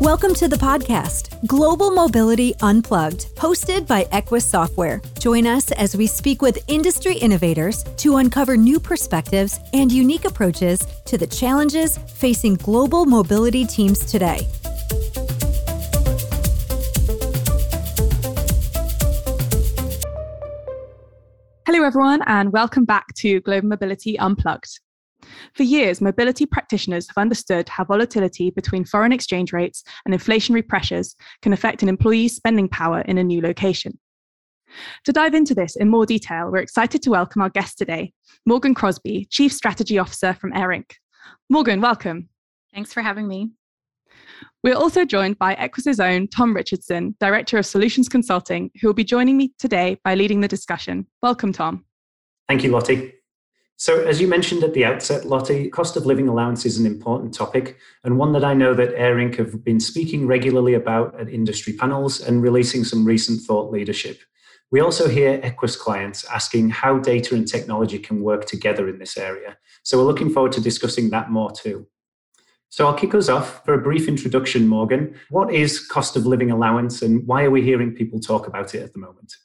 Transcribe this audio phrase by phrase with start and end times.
[0.00, 5.02] Welcome to the podcast, Global Mobility Unplugged, hosted by Equus Software.
[5.18, 10.80] Join us as we speak with industry innovators to uncover new perspectives and unique approaches
[11.04, 14.48] to the challenges facing global mobility teams today.
[21.66, 24.80] Hello, everyone, and welcome back to Global Mobility Unplugged.
[25.54, 31.14] For years, mobility practitioners have understood how volatility between foreign exchange rates and inflationary pressures
[31.42, 33.98] can affect an employee's spending power in a new location.
[35.04, 38.12] To dive into this in more detail, we're excited to welcome our guest today,
[38.46, 40.92] Morgan Crosby, Chief Strategy Officer from AIRINC.
[41.48, 42.28] Morgan, welcome.
[42.72, 43.50] Thanks for having me.
[44.62, 49.04] We're also joined by Equus's own Tom Richardson, Director of Solutions Consulting, who will be
[49.04, 51.06] joining me today by leading the discussion.
[51.22, 51.84] Welcome, Tom.
[52.48, 53.14] Thank you, Lottie.
[53.80, 57.32] So, as you mentioned at the outset, Lottie, cost of living allowance is an important
[57.32, 61.72] topic and one that I know that AIRINC have been speaking regularly about at industry
[61.72, 64.20] panels and releasing some recent thought leadership.
[64.70, 69.16] We also hear Equus clients asking how data and technology can work together in this
[69.16, 69.56] area.
[69.82, 71.86] So, we're looking forward to discussing that more too.
[72.68, 75.14] So, I'll kick us off for a brief introduction, Morgan.
[75.30, 78.82] What is cost of living allowance and why are we hearing people talk about it
[78.82, 79.36] at the moment?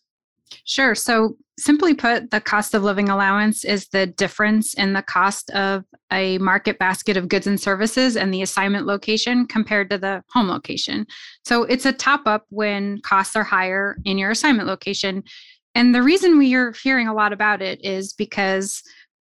[0.66, 0.95] Sure.
[0.95, 5.84] So, simply put, the cost of living allowance is the difference in the cost of
[6.12, 10.47] a market basket of goods and services and the assignment location compared to the home
[10.47, 11.06] location.
[11.44, 15.23] So, it's a top up when costs are higher in your assignment location.
[15.75, 18.81] And the reason we are hearing a lot about it is because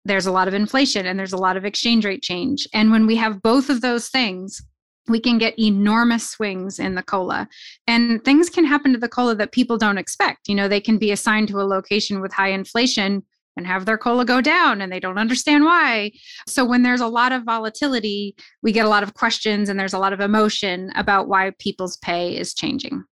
[0.05, 2.67] there's a lot of inflation and there's a lot of exchange rate change.
[2.73, 4.61] And when we have both of those things,
[5.09, 7.47] we can get enormous swings in the COLA.
[7.87, 10.47] And things can happen to the COLA that people don't expect.
[10.47, 13.23] You know they can be assigned to a location with high inflation
[13.57, 16.11] and have their COLA go down and they don't understand why.
[16.47, 19.93] So when there's a lot of volatility we get a lot of questions and there's
[19.93, 23.03] a lot of emotion about why people's pay is changing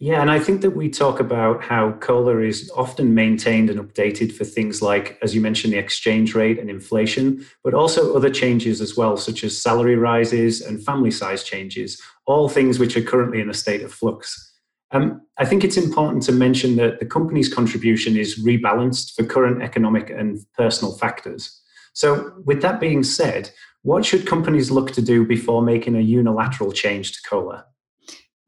[0.00, 4.32] yeah, and I think that we talk about how COLA is often maintained and updated
[4.32, 8.80] for things like, as you mentioned, the exchange rate and inflation, but also other changes
[8.80, 13.40] as well, such as salary rises and family size changes, all things which are currently
[13.40, 14.54] in a state of flux.
[14.92, 19.62] Um, I think it's important to mention that the company's contribution is rebalanced for current
[19.62, 21.60] economic and personal factors.
[21.92, 23.50] So, with that being said,
[23.82, 27.66] what should companies look to do before making a unilateral change to COLA?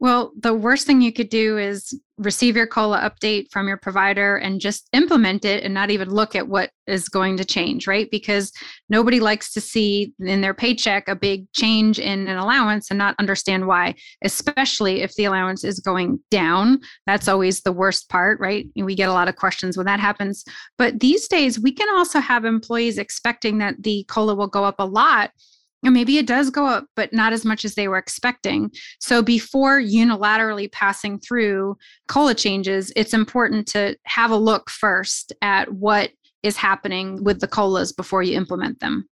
[0.01, 4.37] Well, the worst thing you could do is receive your COLA update from your provider
[4.37, 8.11] and just implement it and not even look at what is going to change, right?
[8.11, 8.51] Because
[8.89, 13.15] nobody likes to see in their paycheck a big change in an allowance and not
[13.19, 13.95] understand why,
[14.25, 16.81] especially if the allowance is going down.
[17.07, 18.67] That's always the worst part, right?
[18.77, 20.45] We get a lot of questions when that happens.
[20.79, 24.77] But these days, we can also have employees expecting that the COLA will go up
[24.79, 25.31] a lot
[25.83, 28.71] and maybe it does go up, but not as much as they were expecting.
[29.01, 31.77] So before unilaterally passing through
[32.09, 36.11] COLA changes, it's important to have a look first at what
[36.43, 39.09] is happening with the COLAs before you implement them.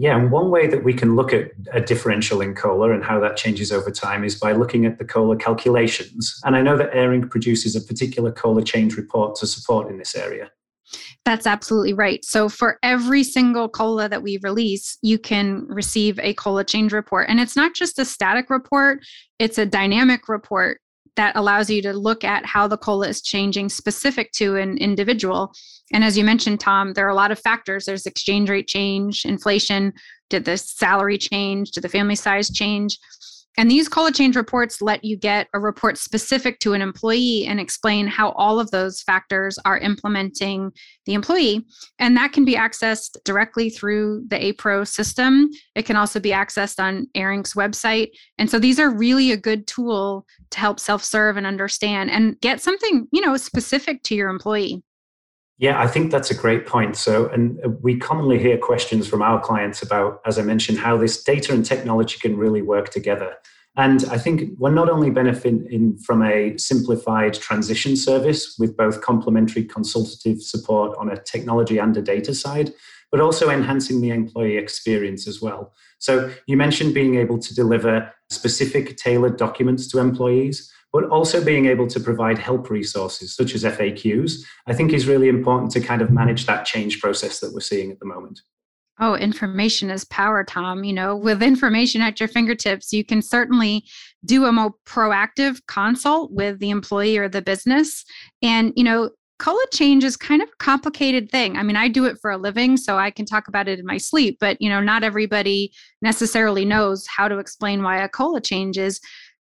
[0.00, 3.18] Yeah, and one way that we can look at a differential in COLA and how
[3.18, 6.40] that changes over time is by looking at the COLA calculations.
[6.44, 10.14] And I know that AIRINC produces a particular COLA change report to support in this
[10.14, 10.52] area.
[11.24, 12.24] That's absolutely right.
[12.24, 17.28] So for every single COLA that we release, you can receive a COLA change report.
[17.28, 19.00] And it's not just a static report,
[19.38, 20.80] it's a dynamic report
[21.16, 25.52] that allows you to look at how the COLA is changing specific to an individual.
[25.92, 27.84] And as you mentioned, Tom, there are a lot of factors.
[27.84, 29.92] There's exchange rate change, inflation,
[30.30, 32.98] did the salary change, did the family size change?
[33.58, 37.58] And these COLA change reports let you get a report specific to an employee and
[37.58, 40.70] explain how all of those factors are implementing
[41.06, 41.66] the employee.
[41.98, 45.50] And that can be accessed directly through the APRO system.
[45.74, 48.10] It can also be accessed on AIRINC's website.
[48.38, 52.60] And so these are really a good tool to help self-serve and understand and get
[52.60, 54.84] something, you know, specific to your employee.
[55.58, 56.96] Yeah, I think that's a great point.
[56.96, 61.22] So, and we commonly hear questions from our clients about, as I mentioned, how this
[61.22, 63.34] data and technology can really work together.
[63.76, 69.64] And I think we're not only benefiting from a simplified transition service with both complementary
[69.64, 72.72] consultative support on a technology and a data side,
[73.10, 75.72] but also enhancing the employee experience as well.
[75.98, 81.66] So, you mentioned being able to deliver specific tailored documents to employees but also being
[81.66, 86.02] able to provide help resources such as FAQs, I think is really important to kind
[86.02, 88.40] of manage that change process that we're seeing at the moment.
[89.00, 90.82] Oh, information is power, Tom.
[90.82, 93.84] You know, with information at your fingertips, you can certainly
[94.24, 98.04] do a more proactive consult with the employee or the business.
[98.42, 101.56] And, you know, COLA change is kind of a complicated thing.
[101.56, 103.86] I mean, I do it for a living, so I can talk about it in
[103.86, 108.40] my sleep, but you know, not everybody necessarily knows how to explain why a COLA
[108.40, 109.00] change is.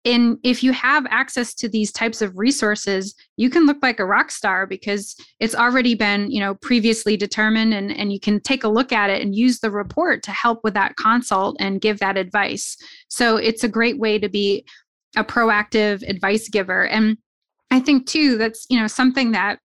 [0.05, 4.05] And if you have access to these types of resources, you can look like a
[4.05, 8.65] rock star because it's already been, you know, previously determined and, and you can take
[8.65, 12.01] a look at it and use the report to help with that consult and give
[12.01, 12.77] that advice.
[13.09, 14.67] So it's a great way to be
[15.17, 16.87] a proactive advice giver.
[16.87, 17.17] And
[17.71, 19.59] I think too, that's, you know, something that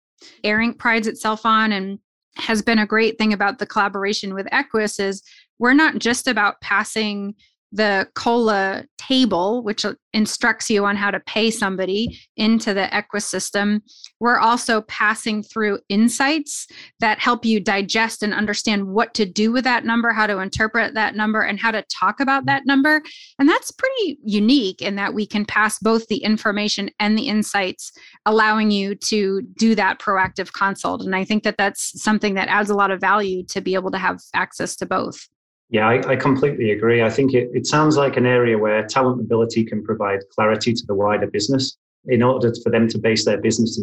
[0.44, 2.00] AIR prides itself on and
[2.36, 5.24] has been a great thing about the collaboration with Equus is
[5.57, 7.33] we're not just about passing
[7.72, 13.25] the COLA table, which uh, instructs you on how to pay somebody into the Equus
[13.25, 13.81] system,
[14.19, 16.68] we're also passing through insights
[17.00, 20.94] that help you digest and understand what to do with that number, how to interpret
[20.94, 22.69] that number, and how to talk about that mm-hmm.
[22.69, 23.02] number.
[23.38, 27.92] And that's pretty unique in that we can pass both the information and the insights,
[28.25, 31.04] allowing you to do that proactive consult.
[31.04, 33.92] And I think that that's something that adds a lot of value to be able
[33.92, 35.28] to have access to both.
[35.69, 37.04] Yeah, I, I, completely agree.
[37.04, 40.86] I think it, it sounds like an area where talent mobility can provide clarity to
[40.86, 43.78] the wider business in order for them to base their business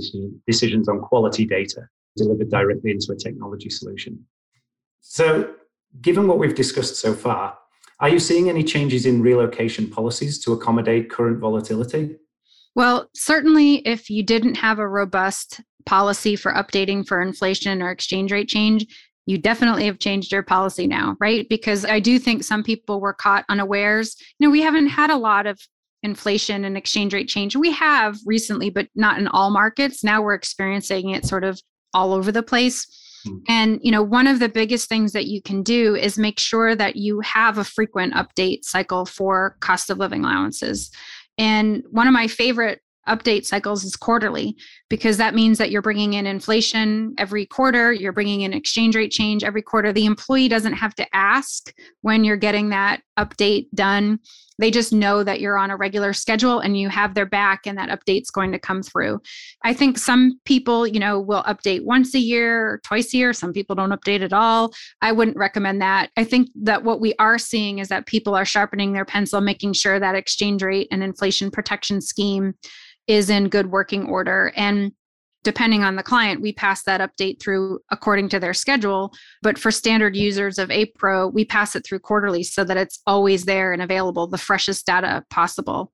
[0.47, 1.83] decisions on quality data
[2.17, 4.25] delivered directly into a technology solution.
[5.01, 5.55] So,
[6.01, 7.59] given what we've discussed so far,
[8.01, 12.17] are you seeing any changes in relocation policies to accommodate current volatility?
[12.75, 18.33] Well, certainly, if you didn't have a robust policy for updating for inflation or exchange
[18.33, 18.87] rate change,
[19.26, 21.49] you definitely have changed your policy now, right?
[21.49, 24.17] Because I do think some people were caught unawares.
[24.38, 25.59] You know, we haven't had a lot of
[26.03, 27.56] inflation and exchange rate change.
[27.56, 30.05] We have recently, but not in all markets.
[30.05, 31.61] Now we're experiencing it sort of
[31.94, 32.87] all over the place.
[33.26, 33.37] Hmm.
[33.49, 36.76] And you know, one of the biggest things that you can do is make sure
[36.76, 40.91] that you have a frequent update cycle for cost of living allowances.
[41.38, 44.56] And one of my favorite update cycles is quarterly
[44.89, 49.11] because that means that you're bringing in inflation every quarter, you're bringing in exchange rate
[49.11, 49.93] change every quarter.
[49.93, 51.73] The employee doesn't have to ask
[52.03, 54.19] when you're getting that update done.
[54.59, 57.77] They just know that you're on a regular schedule and you have their back and
[57.77, 59.21] that update's going to come through.
[59.65, 63.33] I think some people, you know, will update once a year twice a year.
[63.33, 64.73] Some people don't update at all.
[65.03, 66.11] I wouldn't recommend that.
[66.17, 69.73] I think that what we are seeing is that people are sharpening their pencil, making
[69.73, 72.55] sure that exchange rate and inflation protection scheme
[73.06, 74.53] is in good working order.
[74.56, 74.93] And
[75.43, 79.12] depending on the client, we pass that update through according to their schedule.
[79.43, 83.45] But for standard users of APRO, we pass it through quarterly so that it's always
[83.45, 85.93] there and available, the freshest data possible.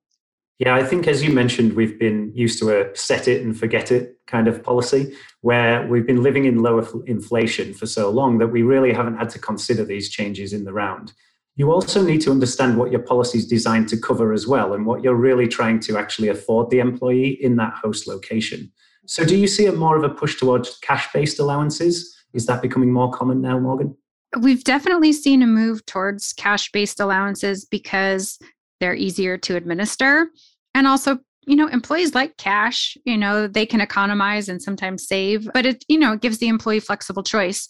[0.57, 3.91] Yeah, I think as you mentioned, we've been used to a set it and forget
[3.91, 8.47] it kind of policy where we've been living in lower inflation for so long that
[8.47, 11.13] we really haven't had to consider these changes in the round
[11.55, 14.85] you also need to understand what your policy is designed to cover as well and
[14.85, 18.71] what you're really trying to actually afford the employee in that host location.
[19.05, 22.15] So, do you see a more of a push towards cash based allowances?
[22.33, 23.95] Is that becoming more common now, Morgan?
[24.39, 28.39] We've definitely seen a move towards cash based allowances because
[28.79, 30.27] they're easier to administer.
[30.73, 35.49] And also, you know, employees like cash, you know, they can economize and sometimes save,
[35.53, 37.67] but it, you know, it gives the employee flexible choice.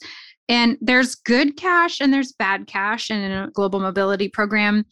[0.50, 3.10] And there's good cash and there's bad cash.
[3.10, 4.86] And in a global mobility program,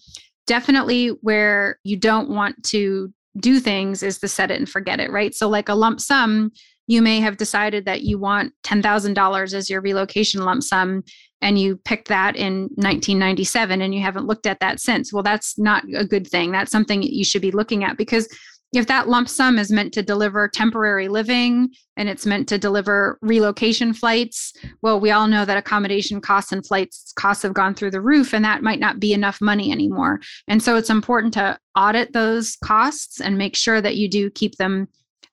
[0.47, 5.11] definitely where you don't want to do things is to set it and forget it,
[5.11, 5.33] right?
[5.33, 6.51] So, like a lump sum,
[6.87, 11.03] you may have decided that you want $10,000 as your relocation lump sum
[11.39, 15.13] and you picked that in 1997 and you haven't looked at that since.
[15.13, 16.51] Well, that's not a good thing.
[16.51, 18.27] That's something you should be looking at because
[18.73, 23.17] if that lump sum is meant to deliver temporary living and it's meant to deliver
[23.21, 27.91] relocation flights, well, we all know that accommodation costs and flights costs have gone through
[27.91, 30.19] the roof, and that might not be enough money anymore.
[30.47, 34.55] And so it's important to audit those costs and make sure that you do keep
[34.57, 34.87] them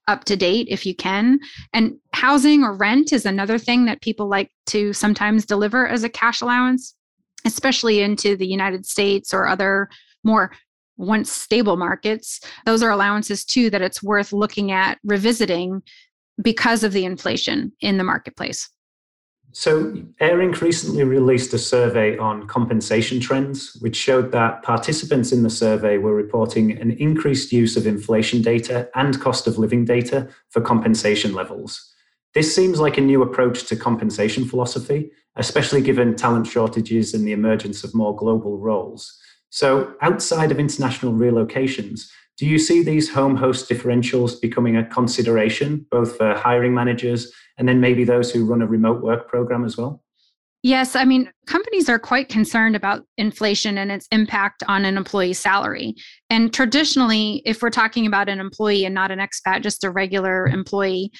[0.08, 1.38] up to date if you can.
[1.74, 6.08] And housing or rent is another thing that people like to sometimes deliver as a
[6.08, 6.94] cash allowance,
[7.44, 9.90] especially into the United States or other
[10.24, 10.52] more
[10.96, 15.82] once stable markets, those are allowances too that it's worth looking at revisiting
[16.42, 18.68] because of the inflation in the marketplace.
[19.52, 25.48] So, AIR recently released a survey on compensation trends, which showed that participants in the
[25.48, 30.60] survey were reporting an increased use of inflation data and cost of living data for
[30.60, 31.90] compensation levels.
[32.34, 37.32] This seems like a new approach to compensation philosophy, especially given talent shortages and the
[37.32, 39.18] emergence of more global roles.
[39.50, 45.86] So, outside of international relocations, do you see these home host differentials becoming a consideration
[45.90, 49.76] both for hiring managers and then maybe those who run a remote work program as
[49.76, 50.02] well?
[50.62, 55.38] Yes, I mean, companies are quite concerned about inflation and its impact on an employee's
[55.38, 55.94] salary.
[56.28, 60.46] And traditionally, if we're talking about an employee and not an expat, just a regular
[60.48, 61.12] employee,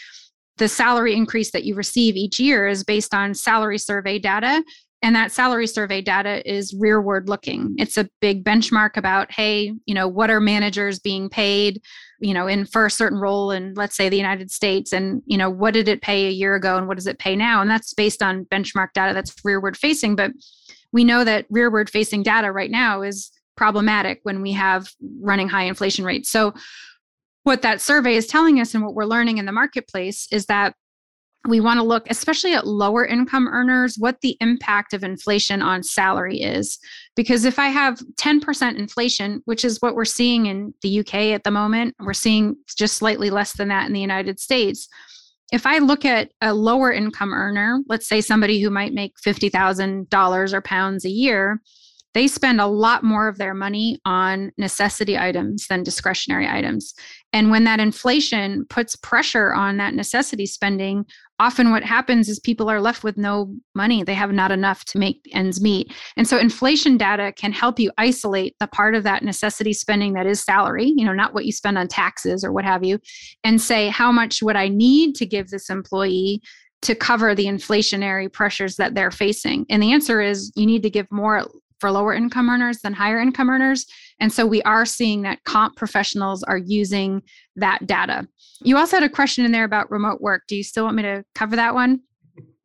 [0.57, 4.65] the salary increase that you receive each year is based on salary survey data
[5.07, 7.77] and that salary survey data is rearward looking.
[7.79, 11.81] It's a big benchmark about hey you know what are managers being paid
[12.19, 14.93] you know in for a certain role in let's say the united states?
[14.93, 17.37] And you know what did it pay a year ago and what does it pay
[17.37, 17.63] now?
[17.63, 20.17] And that's based on benchmark data that's rearward facing.
[20.17, 20.33] But
[20.91, 25.65] we know that rearward facing data right now is problematic when we have running high
[25.65, 26.31] inflation rates.
[26.31, 26.53] So
[27.45, 30.75] what that survey is telling us and what we're learning in the marketplace is that
[31.49, 35.83] we want to look especially at lower income earners what the impact of inflation on
[35.83, 36.79] salary is.
[37.15, 41.45] Because if i have 10% inflation which is what we're seeing in the UK at
[41.45, 44.89] the moment we're seeing just slightly less than that in the United States.
[45.53, 50.53] If i look at a lower income earner let's say somebody who might make $50,000
[50.53, 51.61] or pounds a year
[52.17, 56.95] they spend a lot more of their money on necessity items than discretionary items.
[57.35, 61.05] And when that inflation puts pressure on that necessity spending,
[61.39, 64.03] often what happens is people are left with no money.
[64.03, 65.93] They have not enough to make ends meet.
[66.17, 70.25] And so inflation data can help you isolate the part of that necessity spending that
[70.25, 72.99] is salary, you know, not what you spend on taxes or what have you,
[73.45, 76.41] and say, how much would I need to give this employee
[76.81, 79.67] to cover the inflationary pressures that they're facing?
[79.69, 81.47] And the answer is you need to give more
[81.81, 83.87] for lower income earners than higher income earners.
[84.21, 87.23] And so we are seeing that comp professionals are using
[87.57, 88.27] that data.
[88.63, 90.45] You also had a question in there about remote work.
[90.49, 92.01] Do you still want me to cover that one?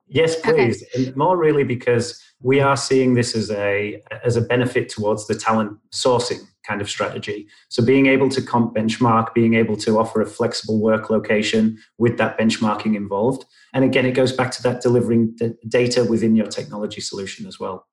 [0.07, 0.83] Yes, please.
[0.95, 1.05] Okay.
[1.05, 5.35] And more really because we are seeing this as a as a benefit towards the
[5.35, 7.47] talent sourcing kind of strategy.
[7.69, 12.17] So being able to comp benchmark, being able to offer a flexible work location with
[12.17, 13.45] that benchmarking involved.
[13.73, 15.35] And again, it goes back to that delivering
[15.67, 17.87] data within your technology solution as well.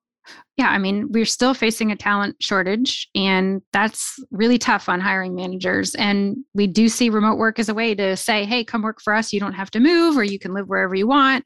[0.57, 5.33] Yeah, I mean, we're still facing a talent shortage, and that's really tough on hiring
[5.33, 5.95] managers.
[5.95, 9.13] And we do see remote work as a way to say, hey, come work for
[9.13, 9.31] us.
[9.31, 11.45] You don't have to move, or you can live wherever you want.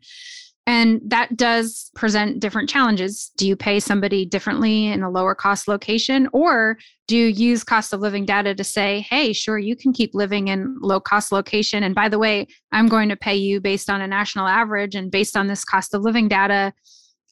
[0.65, 3.32] And that does present different challenges.
[3.38, 6.30] Do you pay somebody differently in a lower cost location?
[6.32, 6.77] Or
[7.08, 10.48] do you use cost of living data to say, hey, sure, you can keep living
[10.48, 11.84] in low cost location.
[11.84, 15.12] And by the way, I'm going to pay you based on a national average and
[15.12, 16.74] based on this cost of living data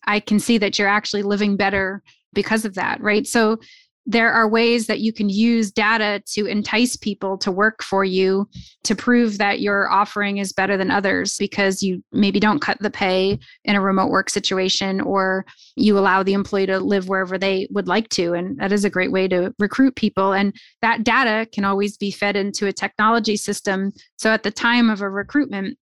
[0.05, 2.01] I can see that you're actually living better
[2.34, 3.27] because of that, right?
[3.27, 3.60] So
[4.08, 8.50] there are ways that you can use data to entice people to work for you
[8.84, 12.89] to prove that your offering is better than others because you maybe don't cut the
[12.89, 17.67] pay in a remote work situation or you allow the employee to live wherever they
[17.70, 18.34] would like to.
[18.34, 20.34] And that is a great way to recruit people.
[20.34, 23.91] And that data can always be fed into a technology system.
[24.17, 25.77] So at the time of a recruitment,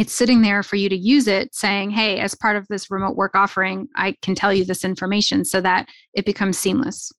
[0.00, 3.16] it's sitting there for you to use it saying hey as part of this remote
[3.16, 7.12] work offering i can tell you this information so that it becomes seamless.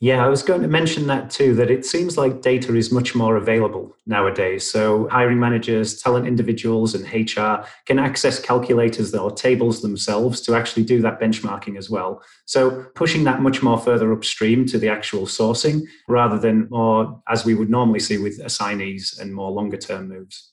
[0.00, 3.14] Yeah i was going to mention that too that it seems like data is much
[3.14, 4.70] more available nowadays.
[4.70, 10.84] So hiring managers talent individuals and hr can access calculators or tables themselves to actually
[10.84, 12.22] do that benchmarking as well.
[12.44, 17.46] So pushing that much more further upstream to the actual sourcing rather than more as
[17.46, 20.52] we would normally see with assignees and more longer term moves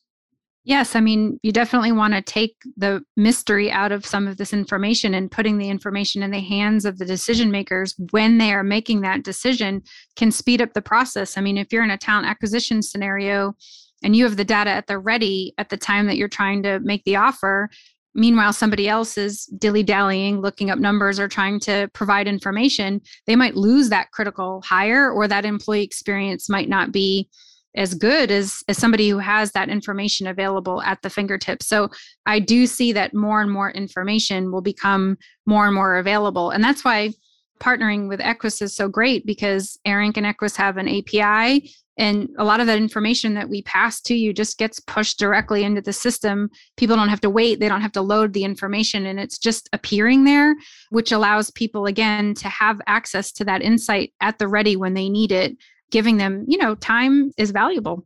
[0.66, 4.54] Yes, I mean, you definitely want to take the mystery out of some of this
[4.54, 8.64] information and putting the information in the hands of the decision makers when they are
[8.64, 9.82] making that decision
[10.16, 11.38] can speed up the process.
[11.38, 13.56] I mean, if you're in a talent acquisition scenario
[14.04, 16.80] and you have the data at the ready at the time that you're trying to
[16.80, 17.70] make the offer,
[18.16, 23.58] meanwhile somebody else is dilly-dallying looking up numbers or trying to provide information, they might
[23.58, 27.28] lose that critical hire or that employee experience might not be
[27.76, 31.68] as good as, as somebody who has that information available at the fingertips.
[31.68, 31.90] So
[32.26, 36.52] I do see that more and more information will become more and more available.
[36.52, 37.14] And that's why
[37.60, 42.44] partnering with Equus is so great because AIRINC and Equus have an API and a
[42.44, 45.94] lot of that information that we pass to you just gets pushed directly into the
[45.94, 46.50] system.
[46.76, 49.70] People don't have to wait, they don't have to load the information, and it's just
[49.74, 50.56] appearing there,
[50.90, 55.08] which allows people, again, to have access to that insight at the ready when they
[55.08, 55.56] need it
[55.94, 58.06] giving them, you know, time is valuable.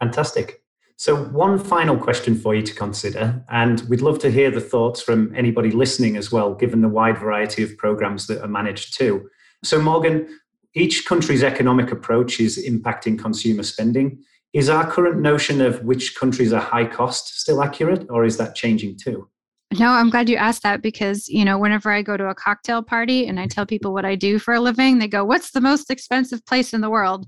[0.00, 0.62] Fantastic.
[0.96, 5.00] So, one final question for you to consider, and we'd love to hear the thoughts
[5.00, 9.28] from anybody listening as well, given the wide variety of programs that are managed too.
[9.62, 10.26] So, Morgan,
[10.74, 14.18] each country's economic approach is impacting consumer spending.
[14.54, 18.56] Is our current notion of which countries are high cost still accurate, or is that
[18.56, 19.28] changing too?
[19.76, 22.82] No, I'm glad you asked that because, you know, whenever I go to a cocktail
[22.82, 25.60] party and I tell people what I do for a living, they go, What's the
[25.60, 27.26] most expensive place in the world?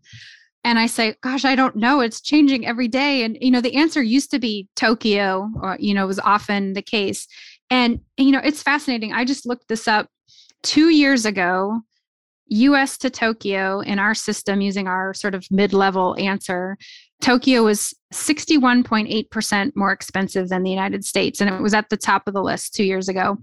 [0.64, 2.00] And I say, Gosh, I don't know.
[2.00, 3.25] It's changing every day.
[3.25, 6.82] And, you know, the answer used to be Tokyo, or, you know, was often the
[6.82, 7.26] case.
[7.68, 9.12] And, you know, it's fascinating.
[9.12, 10.09] I just looked this up
[10.62, 11.80] two years ago.
[12.52, 16.78] US to Tokyo in our system using our sort of mid level answer
[17.20, 22.26] Tokyo was 61.8% more expensive than the United States, and it was at the top
[22.26, 23.38] of the list two years ago.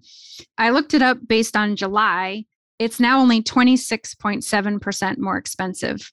[0.58, 2.46] I looked it up based on July.
[2.80, 6.12] It's now only 26.7% more expensive.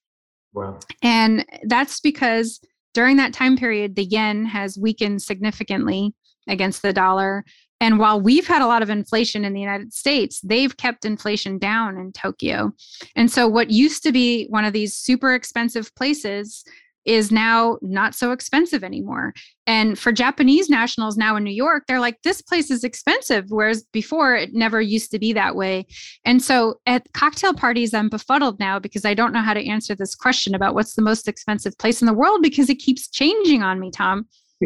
[0.52, 0.78] Wow.
[1.02, 2.60] And that's because
[2.92, 6.14] during that time period, the yen has weakened significantly
[6.48, 7.44] against the dollar.
[7.80, 11.58] And while we've had a lot of inflation in the United States, they've kept inflation
[11.58, 12.72] down in Tokyo.
[13.16, 16.64] And so, what used to be one of these super expensive places
[17.04, 19.32] is now not so expensive anymore.
[19.66, 23.46] And for Japanese nationals now in New York, they're like, this place is expensive.
[23.48, 25.86] Whereas before, it never used to be that way.
[26.24, 29.94] And so at cocktail parties, I'm befuddled now because I don't know how to answer
[29.94, 33.62] this question about what's the most expensive place in the world because it keeps changing
[33.62, 34.26] on me, Tom.